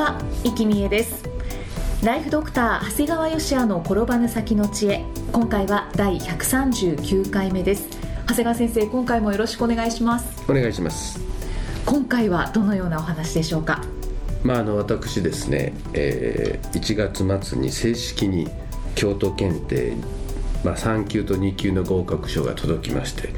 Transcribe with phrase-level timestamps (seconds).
[0.00, 1.28] は、生きみえです。
[2.02, 5.04] ライフドクター長谷川芳也の転ばぬ先の知恵。
[5.30, 7.86] 今回は第139回目です。
[8.26, 10.42] 長谷川先生今回もよろしくお願いします。
[10.50, 11.20] お願いします。
[11.84, 13.84] 今回はどのようなお話でしょうか？
[14.42, 18.48] まああの私ですね、えー、1月末に正式に
[18.94, 19.96] 京都検定
[20.64, 23.30] まあ、3級と2級の合格書が届きまして。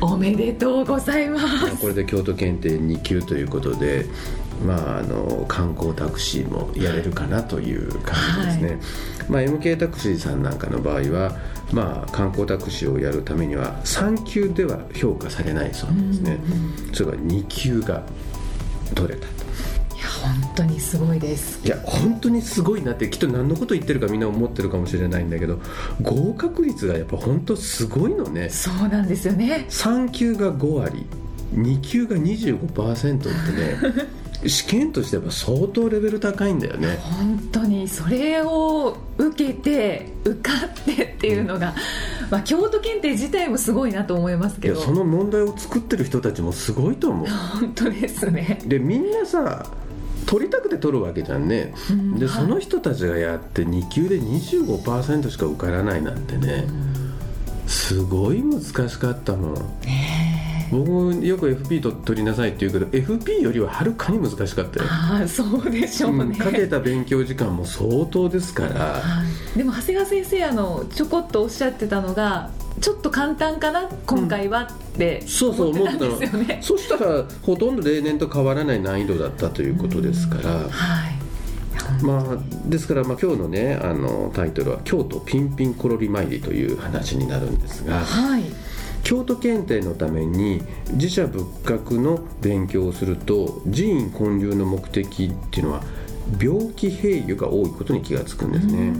[0.00, 1.46] おめでとうございます。
[1.46, 4.06] まあこれで京都検定2級ということで、
[4.64, 8.78] まあ、あの観光タクシーもやれるかなという感じですね、はい。
[9.28, 11.36] まあ、MK タクシーさんなんかの場合は、
[11.72, 16.38] まあ、観光タクシーをやるためには3級では評価されないそうなんですね、
[16.92, 18.02] それが2級が
[18.94, 19.44] 取れたと。
[19.94, 21.66] いや本当にすごいです。
[21.66, 25.58] いや本当にすごいなってきっと何のこと言ってるかみんな思ってるかもしれないんだけど
[26.02, 28.50] 合格率がやっぱ本当すごいのね。
[28.50, 29.66] そうなんですよね。
[29.70, 31.06] 3級が5割
[31.54, 34.14] 2級が25%ってね
[34.46, 36.98] 試験としては相当レベル高いんだよね。
[37.02, 37.88] 本当に。
[37.88, 41.74] それを受けて受かってっていうのが、
[42.30, 44.80] まあ、京都検定自体もすごいなと思いますいけど。
[44.80, 47.26] やその問題を作ってる人たちもすごいと思う。
[47.26, 48.60] 本当ですね。
[48.66, 49.66] でみんなさ
[50.26, 52.10] 取りたくて取るわけじゃんね、うん。
[52.12, 56.66] はいでその人たちがやって2級で25%しか受からないなんてね
[57.66, 59.54] すごい難しかったもん。
[59.54, 60.13] ね
[60.74, 68.70] 僕よく FP と取りなさいって言うけど FP よりははるかに難しかったよ、ああそうでしょうね、うんかけた勉強時間も相当ですから。
[68.70, 69.24] は
[69.54, 69.58] い。
[69.58, 81.24] でも長谷川先生あのちょこっとおっしゃってたのがちょっと簡単かな今回はってそうそう思思ってたんですよね、そしたらほとんど例年と変わらない難易度だったということですから、はい。
[82.02, 88.00] まあ、ですから、まあ、今日のねあのタイトルは「京都ピンピンコロリ参り」という話になるんですが。
[88.00, 88.42] はい
[89.04, 95.82] 京都検定のために自社仏閣の勉強をすると寺院建立の目的っていうのは
[96.40, 98.92] 病気併誘が多いことに気がつくんですね。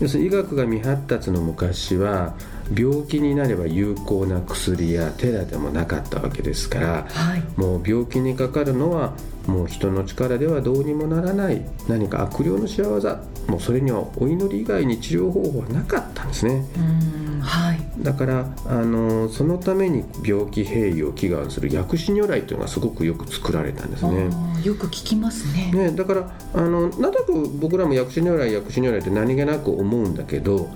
[0.00, 2.34] 要するに医学が未発達の昔は
[2.74, 7.42] 病気になれば有効な薬やテラでもなかったわけですからはい。
[7.56, 9.12] もう病気にかかるのは
[9.46, 13.00] もう人の力ではどうにもならない何か悪霊の仕業
[13.48, 16.64] もうそれにはお祈り以外に治療方法はなかったんですね。
[16.76, 17.69] うんはい
[18.02, 24.30] だからあのそのために病気併誘を祈願する薬師如来というのがすごくよく作られたんですね。
[24.64, 30.68] よく聞きますねね、だからあのなんとなく僕らも薬師如来薬師如来って何気なく思うんだけど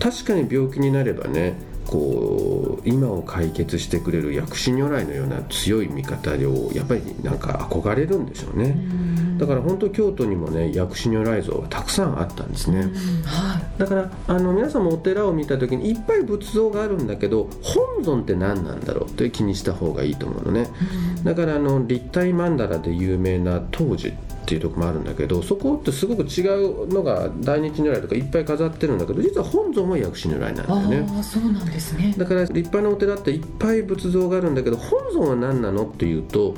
[0.00, 1.54] 確かに病気になればね
[1.88, 8.76] こう今を解決してくれる薬師如来のような強い味方をやっぱりなんか憧れるんでしょうね。
[9.38, 13.78] だから本当京都にもね薬師如来像はたくさんあったんですね、うんはい。
[13.78, 20.68] だからあの皆さんもお寺を見た時にいっぱい仏像があるんだけど本尊って何なんだろうって気にした方がいいと思うのね。
[21.24, 24.14] だからあの立体曼荼羅で有名な東寺
[24.48, 31.06] っていうところもあるんだけどそこってすごく違うのが大日如来とかいっぱい飾ってるんだけど実は本尊は薬師如来なんだよね。
[31.14, 32.14] ああそうなんですね。
[32.16, 36.54] だから立派なお寺っていっぱい仏像があるんだけど本尊は何なのっていうと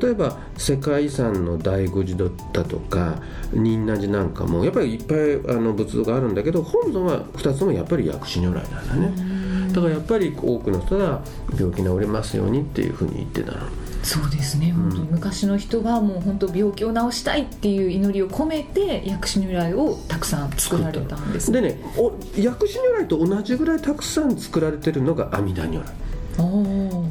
[0.00, 3.20] 例えば世界遺産の醍醐寺だとか
[3.52, 9.34] 仁和寺なんかもやっぱりいっぱいあの仏像があるんだけど本尊は2つともやっぱり薬師如来なんだね。
[9.74, 11.20] だからやっぱり多くの人が
[11.58, 21.50] 病気治れますようにっていうふうに言ってたのそうですね、本当に昔の人はもう本当病気を治したいっていう祈りを込めて薬師如来をたくさん作られたんです。
[21.50, 25.86] でねお薬師如来と同じぐらいたくさん作られてるのが阿弥陀如来。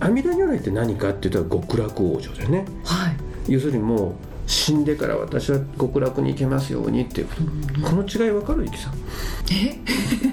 [0.01, 2.65] 阿弥陀如来って何かって言ったら極楽往生だよね。
[2.83, 3.51] はい。
[3.51, 4.13] 要するにもう
[4.45, 7.35] 死んでから私は極楽に行けますようにっていうこ
[7.81, 8.93] と、この違い分かるゆきさん。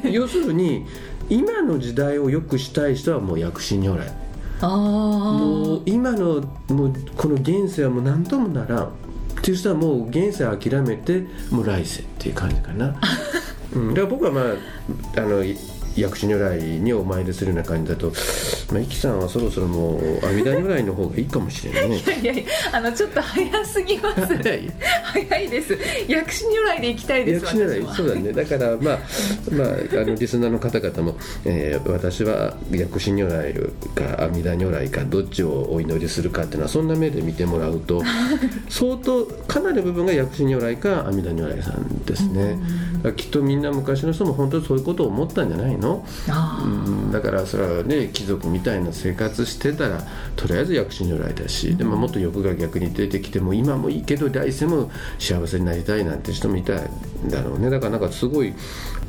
[0.05, 0.11] え？
[0.12, 0.85] 要するに
[1.31, 4.07] 今の時代を良くしたい人はもう薬師如来。
[4.09, 4.30] あ
[4.69, 8.93] もう今のもうこの現世はもう何ともならん。
[9.41, 12.95] っていう人はもう現世諦めてもう来世っていう感じかな、
[13.73, 14.45] うん、だから僕はまあ
[15.17, 15.57] あのい
[15.97, 18.12] 薬師如来にお参りするような感じだと、
[18.73, 21.97] まあ、イキさんはそろそろもう阿弥陀如来の方がいいかもしれないね。
[22.23, 24.27] いやいやあのちょっと早すぎます。
[24.43, 24.71] 早い。
[25.13, 25.77] 早いです。
[26.07, 28.33] 薬師如来で行きたいです薬師如来そうだね。
[28.33, 28.99] だからまあ
[29.53, 29.69] まあ
[30.03, 33.53] あのリスナーの方々も、えー私は薬師如来
[33.95, 38.03] か阿弥陀如来かどっちをお祈りするかっていうのはそんな目で見てもらうと
[38.69, 42.59] 相当かなりの部分が薬師如来か阿弥陀如来さんですね。
[43.17, 46.05] きっとみんな昔の人も本当にそういうことを思ったんじゃないの？
[46.29, 46.69] あう
[47.09, 47.11] ん。
[47.13, 50.03] だからそれはね貴族みたいな生活してたら
[50.37, 58.55] とりあえず薬師如来だし、でももっと欲が逆に出てきても今もいいけど来世も幸せになりたいなんて人もいたんだろうねだからなんかすごい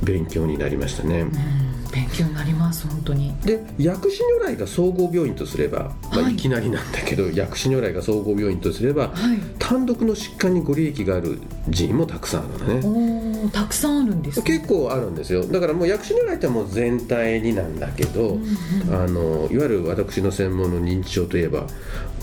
[0.04, 1.22] 勉強になりましたね。
[1.22, 3.36] うん勉強になります本当に。
[3.44, 6.34] で薬師如来が総合病院とすれば、まあ、はい。
[6.34, 9.40] いきなりなんだけど、薬師如来が総合病院とすれば、はい。
[9.60, 11.40] 単独の疾患にご利益がある
[11.72, 13.42] 寺院もたくさんあるのね。
[13.42, 14.46] おおたくさんあるんですね。
[14.46, 15.46] 結構あるんですよ。
[15.46, 18.44] だからもう薬師如来ってもう全体になんだけど、うん
[18.88, 18.96] うん。
[18.96, 21.66] あのいわゆる私の専門の認知症といえば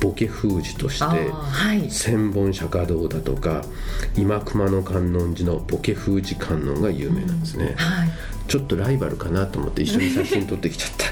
[0.00, 1.90] ボケ封じとしてはい。
[1.90, 3.62] 千本釈迦堂だとか
[4.16, 8.08] 今熊野観音寺のボケ封じ観音が有名なんですね、はい
[8.48, 11.06] ちょっとライバルかなと思って一緒に写真撮ってきちゃった。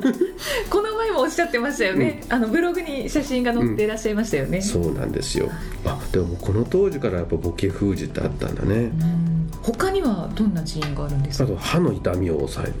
[0.70, 5.50] この前もおっしゃってましたよね、あのブログに写真が載っていらっしゃいましたよね、そうなんですよ。
[5.84, 8.74] あでもこの当時からやっぱボケ封じってあったんだね。
[8.76, 9.23] うん
[9.64, 11.44] 他にはどんな寺院があるんですか？
[11.44, 12.74] あと歯の痛みを抑える。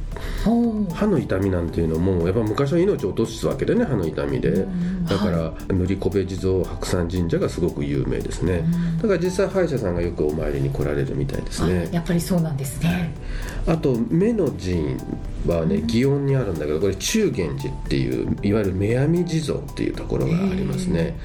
[0.92, 8.96] 歯の痛みなんていうのもやっぱ昔は命を落とすわけでね歯の痛みで、うんだから、塗りこべ地蔵白山神社がすごく有名ですね、ん。
[8.98, 13.14] だから実際歯医者さんがよくお参りに来られるみたいですあねやっぱりそうなんですね、
[13.66, 14.98] あと目の寺院
[15.46, 21.18] はね祇園にあるんだけどこれ中元寺っていういわゆる目阿弥地蔵っていうところがありますね。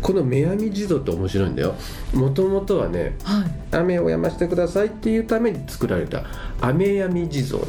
[0.00, 1.74] この目阿弥地蔵って面白いんだよ。
[2.12, 3.50] もともとはねはい。
[3.76, 6.24] 雨をやましてくださいっていうために作られた
[6.60, 7.60] 雨やみ地蔵。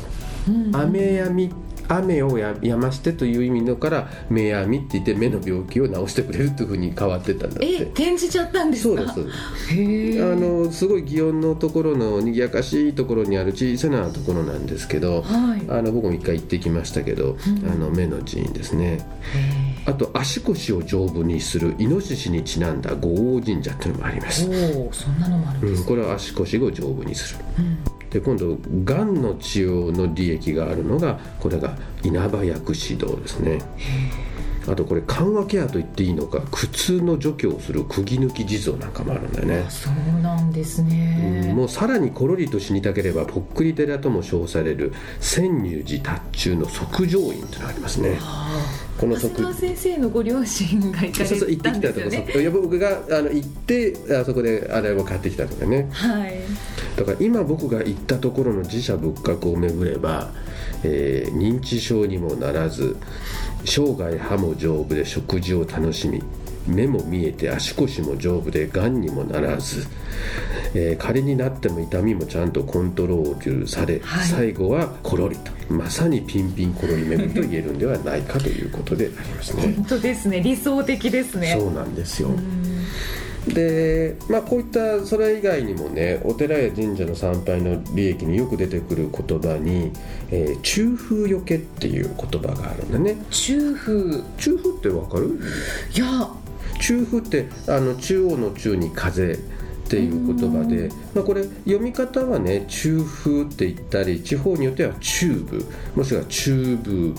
[0.48, 1.52] うん雨やみ
[1.88, 9.14] 雨をややましてという意味のから目やみって言って目の病気を治してくれるというふうに変わってったんだっえて転じちゃったんですか？
[9.14, 15.62] そうですへえあのすごい祇園のところの賑やかしいところにある小さなところなんですけどはい。
[15.70, 17.72] あの僕も一回行ってきましたけど、うん。
[17.72, 19.00] あの目の寺院ですね。
[19.36, 27.46] へあと足腰を丈夫にするイノシシにちなんだ五王神社っていうのもあります、ーおおそんなのもあるんうん、です、これは足腰を丈夫にする。
[27.60, 27.78] うん。
[28.16, 33.60] で今度がんの治療の利益があるのがこれが稲葉薬師堂ですね
[34.68, 39.64] あとこれ緩和ケアと言っていいのか苦痛の除去をする釘抜き地蔵なんかもあるんだよね。
[39.68, 48.18] あそうなんですね、もうさらにころりと死にたければぽっくり寺とも称される千入寺達中の即上院というのがありますね。
[48.22, 48.60] あ
[49.00, 55.90] この即先生のご両親が行かれそうそう行ってきたとこね僕があの行ってあそこであれを買ってきたとかね。
[55.92, 56.40] はい。
[56.96, 60.32] だから今僕が行ったところの自社仏閣を巡れば、
[60.84, 62.96] えー認知症にもならず
[63.66, 66.22] 生涯歯も丈夫で食事を楽しみ
[66.68, 69.86] 目も見えて足腰も丈夫でがんにもならず、
[70.74, 74.28] えー仮になっても痛みもちゃんとコントロールされ、はい。
[74.28, 79.74] 最後はコロリとまさにピンピンコロリ巡りと言えるんではないかということでありますね。
[79.76, 80.42] 本当ですね。
[80.42, 81.56] 理想的ですね。
[81.58, 82.65] そうなんですよ、うん
[83.48, 89.92] でまあこういったそれ以外にもねお寺や神社の参拝の利益によく出てくる言葉に
[90.32, 93.18] 「えー中風よけ」っていう言葉があるんだね。
[93.30, 94.24] 中風。
[94.38, 95.40] 中風ってわかる？
[95.94, 96.30] いや。
[96.82, 99.40] 中風ってあの中央の中に風
[99.86, 105.66] っていう言葉で、まあ、これ読み方はね中風って言ったり地方によっては中部
[105.96, 107.16] もしくは中部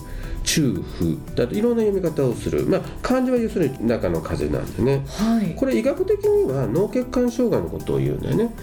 [0.46, 2.64] 中風だといろんな読み方をする。
[2.66, 5.04] まあ漢字は要するに中の風なんでね。
[5.08, 5.54] はい。
[5.56, 8.54] これ医学的には脳血管障害のことを言うんだよね。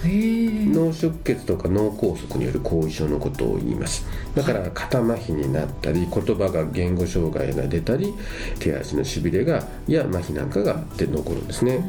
[0.71, 4.05] 脳出血とか脳梗塞による後遺症のことを言います。
[4.33, 8.13] だから肩麻痺になったり言葉が言語障害が出たり
[8.59, 11.83] 手足のしびれがや麻痺なんかがあって残るんですね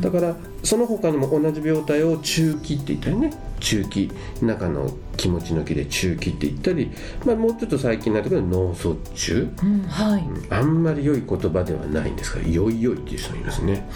[0.00, 6.90] だからその他にも同じ病態を中気って言ったりね中気中の気持ちの気で中気って言ったり、
[7.24, 9.48] まあ、もうちょっと最近になってくると脳卒中。
[9.62, 10.24] うんはい。
[10.50, 13.88] あんまり良い言葉ではないんですが「よいよい」っていう人もいますね、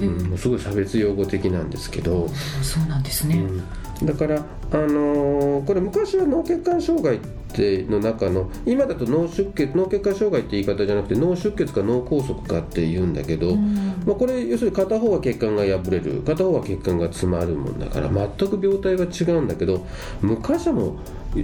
[0.00, 2.28] うん、すごい差別用語的なんですけど、
[2.62, 3.44] そうなんですね、
[4.00, 4.36] うん、だから、
[4.72, 14.02] あのーこれ昔は脳血管障害っての中の今だと脳出血脳血管障害って言い方じゃなくて脳出血か脳梗塞かって言うんだけど、うん。
[14.06, 19.86] まあ、これ要するに片方は血管が破れる片方は血管が詰まるもんだから全く病態は違うんだけど
[20.22, 20.96] 昔はもう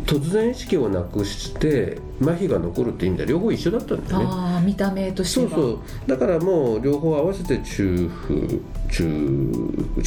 [0.06, 4.26] 突然意識をなくして麻痺が残るって意味では両方一緒だったんだよね。
[4.28, 5.50] ああ見た目としては。
[5.50, 5.78] そうそう。
[6.08, 8.60] だからもう両方合わせて中風
[8.90, 9.60] 中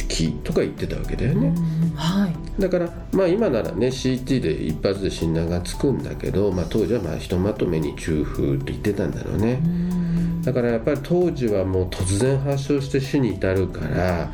[0.08, 2.34] 期とか言ってたわけだよね、うんはい。
[2.60, 10.42] だからまあ今ならね CT で一発で診断がつくんだけど、まあ、当時はまあひとまとめに中風って言ってたんだろうね、うん。
[10.42, 14.30] だからやっぱり当時はもう突然発症して死に至るから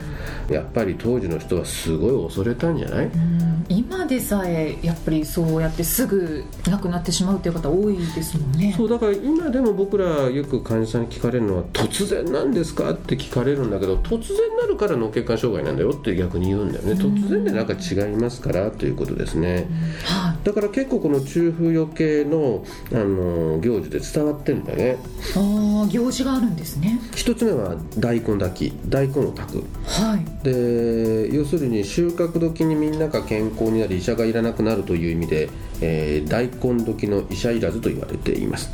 [0.48, 3.06] やっぱり当時の人はすごい恐れたんじゃない？
[3.06, 3.53] うん
[3.86, 8.72] 今でさえやっぱりそうやってすぐ亡くなってしまうっていう方多いですもんね。
[8.74, 16.92] そうだから今でも僕らよく患者さんに聞かれるのは突然なんですかって聞かれるんだけど突然なるから脳血管障害なんだよって逆に言うんだよね。
[16.92, 19.68] 突然でなんか違いますからということですね。
[20.04, 24.96] はいだから結構この中風余計のあの行事で伝わってるんだね。
[25.36, 27.00] ああ行事があるんですね。
[27.14, 29.64] 一つ目は大根炊き大根を炊く。
[29.86, 30.44] はい。
[30.44, 35.48] で要するに収穫時にみんなが健康になり医者がいらなくなるという意味で、
[35.80, 38.70] えー大根時の医者いらずと言われています。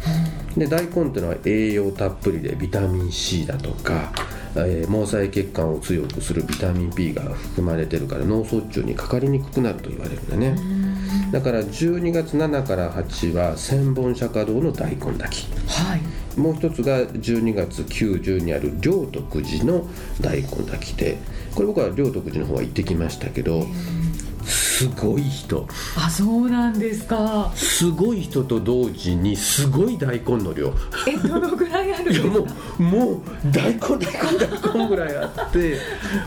[0.56, 4.12] で大根っていうのは栄養たっぷりでビタミン C だとか、
[4.56, 10.56] えー毛細血管を強くするビタミン B が含まれてるから脳卒中にかかりにくくなると言われるんだね
[11.32, 16.00] だから12月7から8は千本釈迦堂の大根炊きはい。
[16.38, 19.86] もう一つが12月9、10にある両徳寺の
[20.20, 21.18] 大根炊きで。
[21.54, 23.66] これ僕は両徳寺の方は行ってきましたけど
[24.44, 25.66] すごい人。
[25.96, 27.52] あそうなんですか。
[27.54, 30.72] すごい人と同時にすごい大根の量。
[31.06, 32.28] えどのぐらいあるんですか？
[32.28, 32.46] いやも
[32.78, 33.20] うもう
[33.52, 33.98] 大根大根
[34.72, 35.76] 大根ぐらいあって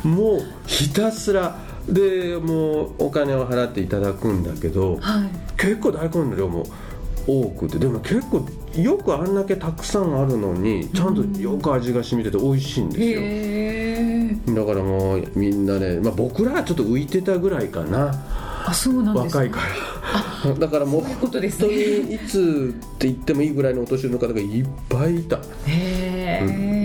[0.03, 5.29] もうひたすらでもうお金を払っていただくんだけどはい。
[5.57, 6.65] 結構大根の量も
[7.25, 14.55] 多くてでも結構よくあんだけたくさんあるのにちゃんとよく味が染みてて美味しいんですよ。
[14.55, 18.11] だからもうみんなね、まあ、僕らはちょっと浮いてたぐらいかな。
[18.65, 19.61] あそうなん若いか
[20.43, 20.53] ら。
[20.59, 25.37] だからもうそういうことです本当ねにいつって言ってもいいぐらいのお年寄りの方がいっぱいいた。
[25.37, 26.82] へえ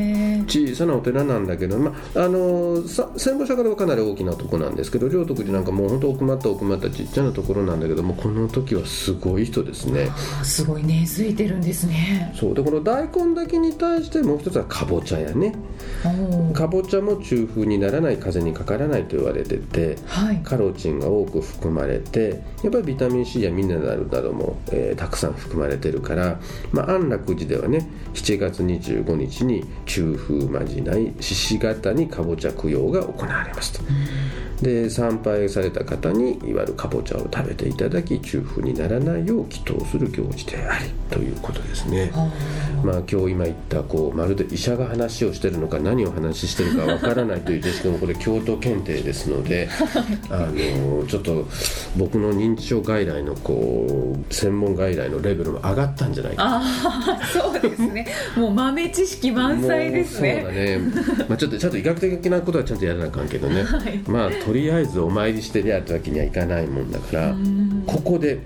[0.49, 10.09] 小さなお寺なんだけど、まあ、あのさ千本釈迦堂はかなり大きなとこなんですけど両徳寺なんかもう本当奥まった奥まったちっちゃなところなんだけどもこの時はすごい人ですね。
[10.40, 12.33] あすごい根付いてるんですね。
[12.37, 15.55] そうでこの大根だけに対してもう一つはかぼちゃやね。
[16.55, 20.40] かぼちゃも中風にならない風邪にかからないと言われててはい。
[20.43, 26.40] カロチンが多く含まれてやっぱりビタミン C やミネラルなども、えーたくさん含まれてるから、
[26.73, 33.80] まあ、安楽寺ではね7月25日に中風まじない獅子型にかぼちゃ供養が行われますと。
[34.62, 42.11] で参拝された方にいわゆるかぼちゃを食べていただき中風にならないよう祈祷する行事でありということですね。
[42.81, 49.69] あまあ、今日今言ったこうまるで医者が話をしてるのか何を話してるかわからないというですけどもこれ京都検定ですので
[50.31, 51.47] あのちょっと
[51.97, 56.45] 僕の認知症外来のこう専門外来のレベルも上がったんじゃないか。
[56.45, 58.07] あーそうですね。
[58.37, 60.43] もう豆知識満載ですね。
[60.45, 60.79] そうだね、
[61.29, 64.01] まあ、ちょっとちゃんと医学的なことはちゃんとやらなあかんけどね、はい。
[64.07, 67.35] まあとりあえずお参りしてりゃってわけにはいかないもんだから
[67.87, 68.39] ここで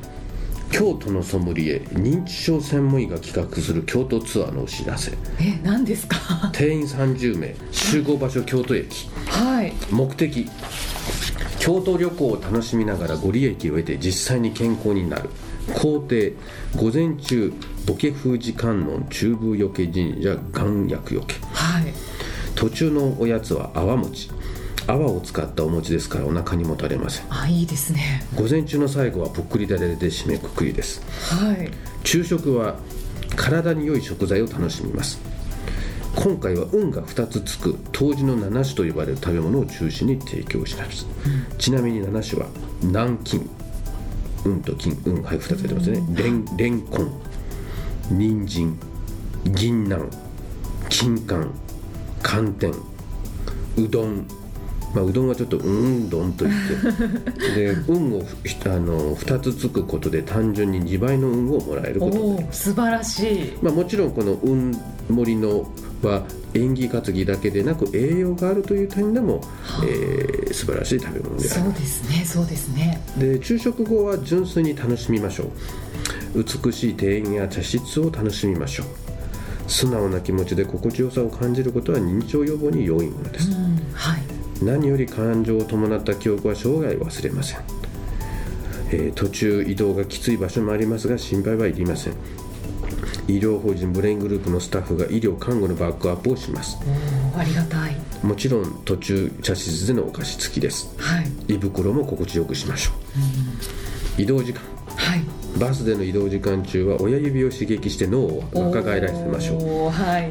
[0.72, 5.12] 京都のソムリエ認知症専門医が企画する京都ツアーのお知らせ。
[5.38, 6.16] え何ですか？
[6.52, 9.08] 定員30名集合場所京都駅。
[9.26, 9.72] はい。
[9.90, 10.48] 目的。
[11.60, 15.28] 京都旅行を楽しみながらご利益を得て実際に健康になる。
[15.74, 16.16] 工程。
[16.76, 17.52] 午前中
[17.86, 21.34] ボケ封じ観音中部よけ神社願薬よけ。
[21.52, 21.84] はい。
[22.54, 24.30] 途中のおやつは泡餅
[24.86, 27.26] 泡を使ったお餅ですからお腹にもたれません。
[27.30, 28.24] あいいですね。
[28.34, 31.02] 午前中の最後はぽっくりだれで締めくくりです。
[31.34, 31.70] はい。
[32.04, 32.76] 昼食は
[33.36, 35.18] 体に良い食材を楽しみます。
[36.14, 41.06] 今回は運が2つつく当時の7種と呼ばれる食べ物を中心に提供します、
[41.58, 42.48] ちなみに7種は
[42.82, 43.40] 南京
[44.44, 46.02] 運と金運はい2つ出てますね。
[46.14, 47.12] レンレンコン
[48.10, 48.78] 人参
[49.46, 50.10] 銀杏
[50.90, 51.48] 金柑
[52.22, 52.72] 寒天
[53.78, 54.26] うどん
[54.94, 56.56] まあ、うどんはちょっとうんどんと言っ
[57.34, 57.54] て。
[57.54, 62.16] で運をひあの2つつくことで単純に2倍の運をもらえること。
[62.16, 63.52] になりおおます素晴らしい。
[63.62, 64.76] まあ、もちろんこの運
[65.08, 65.68] 盛りの
[66.02, 69.40] は縁起担ぎだけでなく栄養があるという点でも、
[69.86, 71.60] えー素晴らしい食べ物である。
[71.62, 73.00] そうですねそうですね。
[73.18, 75.44] で昼食後は純粋に楽しみましょ
[76.34, 76.44] う。
[76.64, 78.86] 美しい庭園や茶室を楽しみましょう。
[79.66, 83.54] 素直な気持ちで心地よさを感じることは認知症予防に良いものです、うん。
[83.54, 83.81] はい
[84.62, 87.60] 何より感情を伴った記憶は生涯忘れません、
[88.90, 92.14] えー途中移動がきつい場所もありますが心配はいりません。
[93.28, 96.76] 医療法人ブレイングループのスタッフが医療看護のバックアップをします。
[97.36, 97.96] ありがたい。
[98.22, 100.94] もちろん途中茶室でのお菓子付きです。
[100.98, 101.54] はい。
[101.54, 102.92] 胃袋も心地よくしましょ
[104.18, 104.22] う。
[104.22, 104.60] 移動時間。
[104.96, 105.16] は
[105.58, 109.86] バスでの移動時間中は親指を刺激して脳を若返らせましょう。
[109.86, 110.30] うはい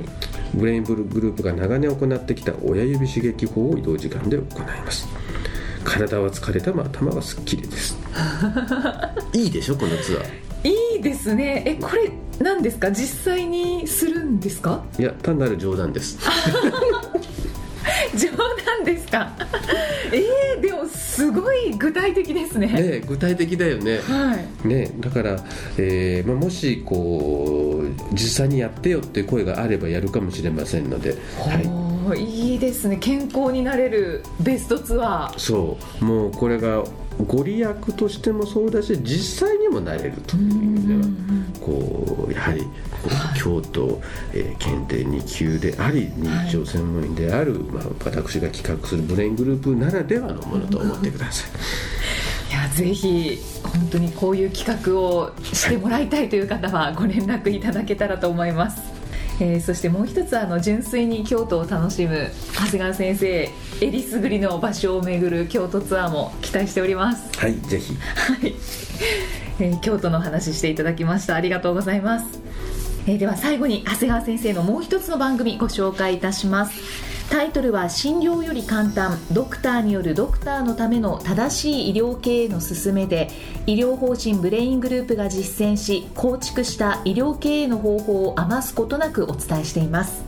[0.54, 5.08] ブレインブルグループが長年行ってきた親指刺激法を移動時間で行います。
[5.84, 7.98] 体は疲れても頭はすっきりです。
[9.34, 10.70] いいでしょこのツアー。
[10.70, 11.64] いいですね。
[11.66, 12.92] えこれ何ですか？
[12.92, 14.84] 実際にするんですか？
[15.00, 16.18] いや単なる冗談です。
[18.16, 18.38] 冗談
[18.84, 19.32] ですか？
[20.12, 22.68] えー、でもすごい具体的ですね。
[22.68, 24.00] ね具体的だよね。
[24.00, 24.68] はい。
[24.68, 25.38] ねだから、
[25.78, 32.98] えーまあ、もしこう実際にやってよって声があればやるかもしれませんので、はい、いいですね。
[33.00, 35.40] 健康になれるベストツアー。
[35.40, 36.06] そう。
[36.06, 36.84] もうこれが
[37.26, 41.02] ご利益としてもそうだし実際にもなれるという意味では
[41.60, 42.66] こうやはり
[43.38, 44.02] 京都、
[44.34, 51.52] えー検定2級であり認知症専門員である、まあ、私が企画するブレイングループならではのものと思ってください。
[52.52, 58.82] いやぜひ本当にこういう企画をしてもらいたいという方はご連絡いただけたらと思います、
[59.44, 63.50] えーそしてもう一つあの純粋に京都を楽しむ長谷川先生
[63.82, 67.40] えりすぐりの場所を巡る京都ツアーも期待しております。
[67.40, 67.96] はい、ぜひ。
[67.96, 68.54] はい、
[69.60, 71.36] えー京都の話していただきました。
[71.36, 72.40] ありがとうございます、
[73.08, 79.18] えーでは最後に長谷川先生のもう一つの番組ご紹介いたしますタイトルは診療より簡単。
[79.32, 83.30] ドクターによるドクターのための正しい医療経営の勧めで
[83.66, 90.26] 医療法人ブレイングループが実践し構築した医療経営の方法を余すことなくお伝えしています。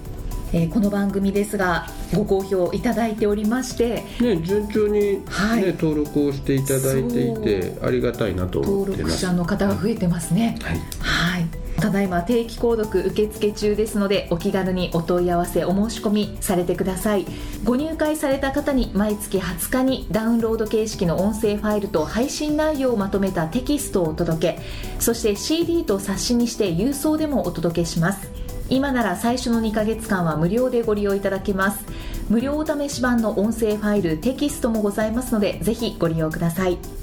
[0.54, 5.66] えーこの番組ですがご好評いただいておりましてね、順調に、ねはい。
[5.74, 9.26] 登録をしていただいていてありがたいなと思登録ってます。
[9.26, 10.58] 者の方が増えてますね。
[10.62, 11.63] はい、はい。
[11.84, 17.26] ただいま定期購読受付中ですのでお気軽にお問い合わせお申し込みされてください。
[17.66, 24.62] ご入会された方に毎月20日にダウンロード形式の音声ファイルと配信内容をまとめたテキストをお届け
[25.02, 28.32] そして CD と冊子にして郵送でもお届けします。
[28.70, 31.84] 今なら最初の2ヶ月間は無料でご利用いただけます。
[32.30, 37.03] 無料お試し版の音声ファイルテキストもございますのでぜひご利用ください。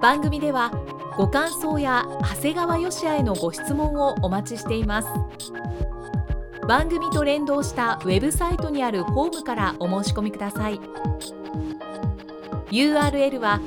[0.00, 0.72] 番組では
[1.16, 5.08] ご感想や長谷川よしあへのご質問をお待ちしています。
[6.66, 10.80] 番組と連動したウェブサイトにあるホームからお申し込みください。
[12.70, 13.60] URL は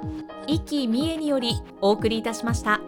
[0.47, 2.79] 生きみえによりお送りいたしました。